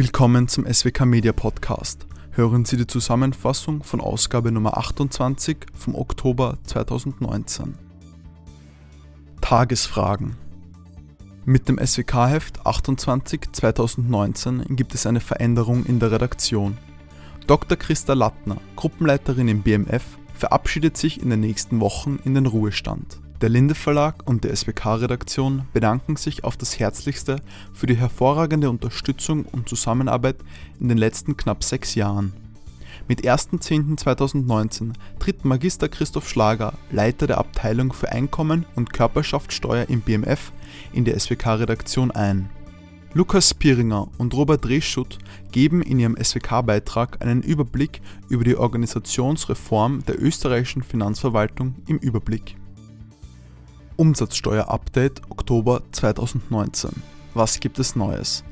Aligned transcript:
Willkommen 0.00 0.46
zum 0.46 0.64
SWK 0.64 1.06
Media 1.06 1.32
Podcast. 1.32 2.06
Hören 2.30 2.64
Sie 2.64 2.76
die 2.76 2.86
Zusammenfassung 2.86 3.82
von 3.82 4.00
Ausgabe 4.00 4.52
Nummer 4.52 4.78
28 4.78 5.56
vom 5.74 5.96
Oktober 5.96 6.56
2019. 6.62 7.74
Tagesfragen. 9.40 10.36
Mit 11.44 11.68
dem 11.68 11.84
SWK-Heft 11.84 12.64
28 12.64 13.40
2019 13.50 14.76
gibt 14.76 14.94
es 14.94 15.04
eine 15.04 15.18
Veränderung 15.18 15.84
in 15.84 15.98
der 15.98 16.12
Redaktion. 16.12 16.78
Dr. 17.48 17.76
Christa 17.76 18.12
Lattner, 18.12 18.58
Gruppenleiterin 18.76 19.48
im 19.48 19.62
BMF, 19.62 20.04
verabschiedet 20.32 20.96
sich 20.96 21.20
in 21.20 21.30
den 21.30 21.40
nächsten 21.40 21.80
Wochen 21.80 22.20
in 22.24 22.36
den 22.36 22.46
Ruhestand. 22.46 23.18
Der 23.40 23.48
Linde 23.48 23.76
Verlag 23.76 24.28
und 24.28 24.42
die 24.42 24.54
SWK-Redaktion 24.54 25.68
bedanken 25.72 26.16
sich 26.16 26.42
auf 26.42 26.56
das 26.56 26.80
Herzlichste 26.80 27.36
für 27.72 27.86
die 27.86 27.94
hervorragende 27.96 28.68
Unterstützung 28.68 29.44
und 29.44 29.68
Zusammenarbeit 29.68 30.38
in 30.80 30.88
den 30.88 30.98
letzten 30.98 31.36
knapp 31.36 31.62
sechs 31.62 31.94
Jahren. 31.94 32.32
Mit 33.06 33.22
1.10.2019 33.22 34.92
tritt 35.20 35.44
Magister 35.44 35.88
Christoph 35.88 36.28
Schlager, 36.28 36.72
Leiter 36.90 37.28
der 37.28 37.38
Abteilung 37.38 37.92
für 37.92 38.10
Einkommen 38.10 38.66
und 38.74 38.92
Körperschaftssteuer 38.92 39.88
im 39.88 40.00
BMF, 40.00 40.50
in 40.92 41.04
die 41.04 41.16
SWK-Redaktion 41.16 42.10
ein. 42.10 42.50
Lukas 43.14 43.54
Piringer 43.54 44.08
und 44.18 44.34
Robert 44.34 44.68
Reschut 44.68 45.18
geben 45.52 45.80
in 45.80 46.00
ihrem 46.00 46.16
SWK-Beitrag 46.20 47.22
einen 47.22 47.42
Überblick 47.42 48.00
über 48.28 48.42
die 48.42 48.56
Organisationsreform 48.56 50.04
der 50.06 50.20
österreichischen 50.20 50.82
Finanzverwaltung 50.82 51.76
im 51.86 51.98
Überblick. 51.98 52.57
Umsatzsteuer-Update 53.98 55.22
Oktober 55.28 55.82
2019. 55.90 57.02
Was 57.34 57.58
gibt 57.58 57.80
es 57.80 57.96
Neues? 57.96 58.44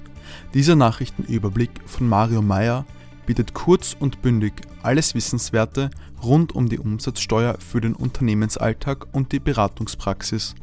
Dieser 0.55 0.75
Nachrichtenüberblick 0.75 1.71
von 1.87 2.09
Mario 2.09 2.43
Meyer 2.43 2.85
bietet 3.27 3.55
kurz 3.55 3.97
und 3.99 4.23
bündig 4.23 4.55
alles 4.83 5.15
Wissenswerte 5.15 5.91
rund 6.21 6.53
um 6.57 6.69
die 6.69 6.81
Umsatzsteuer 6.81 7.59
für 7.61 7.81
den 7.81 7.95
Unternehmensalltag 7.95 9.07
und 9.13 9.31
die 9.31 9.39
Beratungspraxis. 9.39 10.57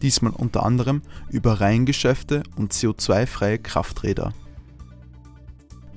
Diesmal 0.00 0.32
unter 0.32 0.64
anderem 0.64 1.02
über 1.28 1.60
Reihengeschäfte 1.60 2.44
und 2.56 2.72
CO2-freie 2.72 3.58
Krafträder. 3.58 4.32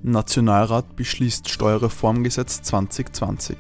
Nationalrat 0.03 0.97
beschließt 0.97 1.47
Steuerreformgesetz 1.47 2.61
2020. 2.61 3.57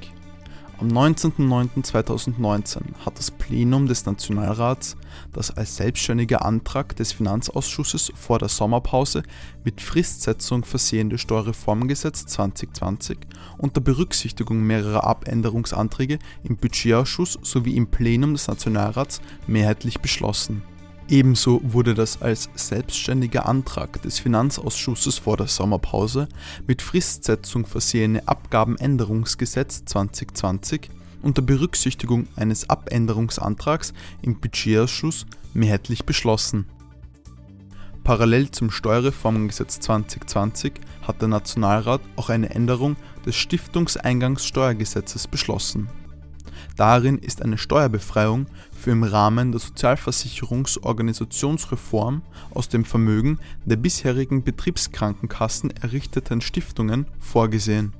Am 0.81 0.87
19.09.2019 0.87 2.81
hat 3.05 3.19
das 3.19 3.29
Plenum 3.29 3.85
des 3.85 4.07
Nationalrats 4.07 4.97
das 5.31 5.55
als 5.55 5.75
selbstständiger 5.75 6.43
Antrag 6.43 6.95
des 6.95 7.11
Finanzausschusses 7.11 8.11
vor 8.15 8.39
der 8.39 8.49
Sommerpause 8.49 9.21
mit 9.63 9.79
Fristsetzung 9.79 10.65
versehene 10.65 11.19
Steuerreformgesetz 11.19 12.25
2020 12.25 13.19
unter 13.59 13.79
Berücksichtigung 13.79 14.63
mehrerer 14.63 15.03
Abänderungsanträge 15.03 16.17
im 16.43 16.57
Budgetausschuss 16.57 17.37
sowie 17.43 17.75
im 17.75 17.85
Plenum 17.85 18.33
des 18.33 18.47
Nationalrats 18.47 19.21
mehrheitlich 19.45 19.99
beschlossen 19.99 20.63
Ebenso 21.07 21.61
wurde 21.63 21.93
das 21.93 22.21
als 22.21 22.49
selbstständiger 22.55 23.45
Antrag 23.45 24.01
des 24.01 24.19
Finanzausschusses 24.19 25.17
vor 25.17 25.37
der 25.37 25.47
Sommerpause 25.47 26.29
mit 26.67 26.81
Fristsetzung 26.81 27.65
versehene 27.65 28.27
Abgabenänderungsgesetz 28.27 29.83
2020 29.85 30.89
unter 31.21 31.41
Berücksichtigung 31.41 32.27
eines 32.35 32.69
Abänderungsantrags 32.69 33.93
im 34.21 34.39
Budgetausschuss 34.39 35.25
mehrheitlich 35.53 36.05
beschlossen. 36.05 36.65
Parallel 38.03 38.49
zum 38.49 38.71
Steuerreformgesetz 38.71 39.79
2020 39.81 40.73
hat 41.03 41.21
der 41.21 41.27
Nationalrat 41.27 42.01
auch 42.15 42.29
eine 42.29 42.49
Änderung 42.49 42.95
des 43.25 43.35
Stiftungseingangssteuergesetzes 43.35 45.27
beschlossen 45.27 45.89
Darin 46.77 47.17
ist 47.17 47.41
eine 47.41 47.57
Steuerbefreiung 47.57 48.45
für 48.71 48.91
im 48.91 49.03
Rahmen 49.03 49.51
der 49.51 49.59
Sozialversicherungsorganisationsreform 49.59 52.21
aus 52.53 52.69
dem 52.69 52.85
Vermögen 52.85 53.39
der 53.65 53.75
bisherigen 53.75 54.43
Betriebskrankenkassen 54.43 55.71
errichteten 55.71 56.39
Stiftungen 56.41 57.07
vorgesehen. 57.19 57.93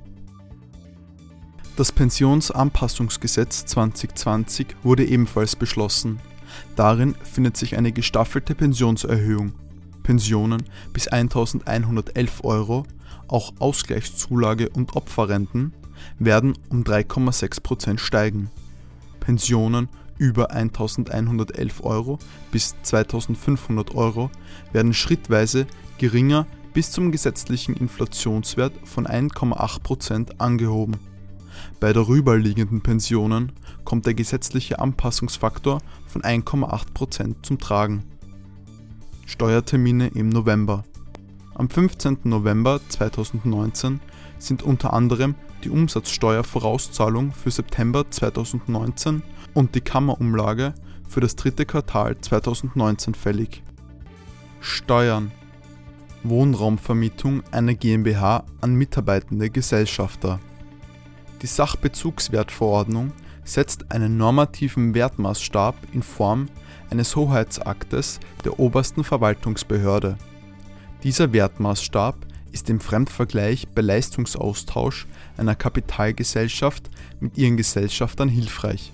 Das 1.76 1.92
Pensionsanpassungsgesetz 1.92 3.66
2020 3.66 4.68
wurde 4.82 5.04
ebenfalls 5.06 5.56
beschlossen. 5.56 6.20
Darin 6.76 7.14
findet 7.22 7.56
sich 7.56 7.76
eine 7.76 7.92
gestaffelte 7.92 8.54
Pensionserhöhung. 8.54 9.52
Pensionen 10.02 10.64
bis 10.92 11.08
1111 11.08 12.44
Euro, 12.44 12.84
auch 13.28 13.52
Ausgleichszulage 13.58 14.68
und 14.68 14.96
Opferrenten 14.96 15.72
werden 16.18 16.54
um 16.68 16.82
3,6% 16.82 17.98
steigen. 17.98 18.50
Pensionen 19.22 19.88
über 20.18 20.50
1111 20.50 21.84
Euro 21.84 22.18
bis 22.50 22.74
2500 22.82 23.94
Euro 23.94 24.30
werden 24.72 24.94
schrittweise 24.94 25.66
geringer 25.98 26.46
bis 26.74 26.90
zum 26.90 27.12
gesetzlichen 27.12 27.76
Inflationswert 27.76 28.72
von 28.84 29.06
1,8% 29.06 30.38
angehoben. 30.38 30.96
Bei 31.78 31.92
darüberliegenden 31.92 32.80
Pensionen 32.80 33.52
kommt 33.84 34.06
der 34.06 34.14
gesetzliche 34.14 34.80
Anpassungsfaktor 34.80 35.80
von 36.06 36.22
1,8% 36.22 37.36
zum 37.42 37.58
Tragen. 37.58 38.02
Steuertermine 39.26 40.08
im 40.08 40.30
November. 40.30 40.84
Am 41.54 41.68
15. 41.68 42.18
November 42.24 42.80
2019 42.88 44.00
sind 44.38 44.62
unter 44.62 44.94
anderem 44.94 45.34
die 45.64 45.70
Umsatzsteuervorauszahlung 45.70 47.32
für 47.32 47.50
September 47.50 48.10
2019 48.10 49.22
und 49.52 49.74
die 49.74 49.82
Kammerumlage 49.82 50.74
für 51.06 51.20
das 51.20 51.36
dritte 51.36 51.66
Quartal 51.66 52.16
2019 52.18 53.14
fällig. 53.14 53.62
Steuern 54.60 55.30
Wohnraumvermietung 56.24 57.42
einer 57.50 57.74
GmbH 57.74 58.44
an 58.60 58.74
mitarbeitende 58.74 59.50
Gesellschafter. 59.50 60.40
Die 61.42 61.46
Sachbezugswertverordnung 61.46 63.12
setzt 63.44 63.90
einen 63.90 64.16
normativen 64.16 64.94
Wertmaßstab 64.94 65.74
in 65.92 66.02
Form 66.02 66.48
eines 66.90 67.14
Hoheitsaktes 67.16 68.20
der 68.44 68.58
obersten 68.58 69.02
Verwaltungsbehörde. 69.04 70.16
Dieser 71.02 71.32
Wertmaßstab 71.32 72.26
ist 72.52 72.70
im 72.70 72.78
Fremdvergleich 72.78 73.66
bei 73.68 73.82
Leistungsaustausch 73.82 75.08
einer 75.36 75.56
Kapitalgesellschaft 75.56 76.88
mit 77.18 77.36
ihren 77.36 77.56
Gesellschaftern 77.56 78.28
hilfreich. 78.28 78.92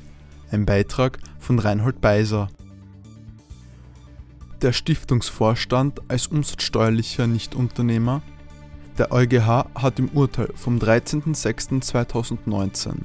Ein 0.50 0.64
Beitrag 0.64 1.18
von 1.38 1.58
Reinhold 1.58 2.00
Beiser. 2.00 2.48
Der 4.62 4.72
Stiftungsvorstand 4.72 6.00
als 6.08 6.28
umsatzsteuerlicher 6.28 7.26
Nichtunternehmer. 7.26 8.22
Der 8.96 9.12
EuGH 9.12 9.66
hat 9.74 9.98
im 9.98 10.08
Urteil 10.08 10.48
vom 10.54 10.78
13.06.2019 10.78 13.02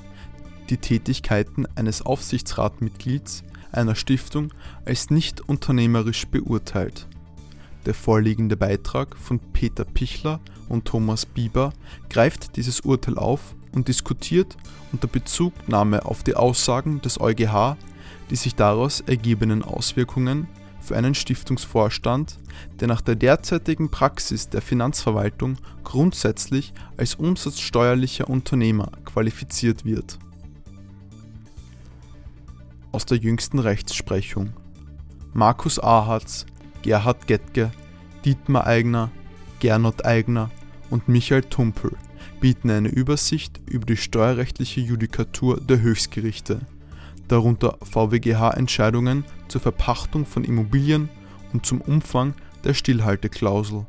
die 0.70 0.78
Tätigkeiten 0.78 1.66
eines 1.76 2.04
Aufsichtsratmitglieds 2.04 3.44
einer 3.74 3.96
Stiftung 3.96 4.54
als 4.86 5.10
nicht 5.10 5.42
unternehmerisch 5.42 6.26
beurteilt. 6.28 7.08
Der 7.86 7.94
vorliegende 7.94 8.56
Beitrag 8.58 9.18
von 9.18 9.40
Peter 9.40 9.86
Pichler 9.86 10.40
und 10.70 10.86
Thomas 10.86 11.26
Bieber 11.26 11.74
greift 12.10 12.56
dieses 12.56 12.82
Urteil 12.82 13.18
auf 13.18 13.56
und 13.74 13.88
diskutiert 13.88 14.56
unter 14.92 15.08
Bezugnahme 15.08 16.06
auf 16.06 16.24
die 16.24 16.36
Aussagen 16.36 17.02
des 17.02 17.20
EuGH 17.20 17.76
die 18.30 18.36
sich 18.36 18.56
daraus 18.56 19.02
ergebenen 19.02 19.64
Auswirkungen 19.64 20.48
für 20.82 20.98
einen 20.98 21.16
Stiftungsvorstand, 21.16 22.40
der 22.80 22.88
nach 22.88 23.02
der 23.02 23.16
derzeitigen 23.16 23.90
Praxis 23.90 24.50
der 24.50 24.62
Finanzverwaltung 24.62 25.58
grundsätzlich 25.84 26.74
als 26.98 27.16
umsatzsteuerlicher 27.16 28.30
Unternehmer 28.30 28.92
qualifiziert 29.06 29.86
wird. 29.86 30.20
Aus 32.92 33.06
der 33.06 33.18
jüngsten 33.18 33.60
Rechtsprechung 33.60 34.54
Markus 35.34 35.80
Ahatz 35.80 36.46
Gerhard 36.84 37.28
Gettke, 37.28 37.72
Dietmar 38.26 38.68
Eigner, 38.68 39.10
Gernot 39.60 40.06
Eigner 40.06 40.52
und 40.90 41.08
Michael 41.08 41.44
Tumpel 41.44 41.92
bieten 42.40 42.70
eine 42.70 42.90
Übersicht 42.90 43.62
über 43.66 43.86
die 43.86 43.98
steuerrechtliche 43.98 44.82
Judikatur 44.82 45.60
der 45.60 45.82
Höchstgerichte, 45.82 46.60
darunter 47.30 47.78
VWGH-Entscheidungen 47.82 49.24
zur 49.48 49.62
Verpachtung 49.62 50.26
von 50.26 50.44
Immobilien 50.44 51.10
und 51.54 51.66
zum 51.66 51.80
Umfang 51.82 52.34
der 52.66 52.74
Stillhalteklausel 52.74 53.86